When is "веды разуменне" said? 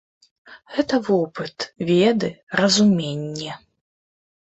1.89-3.53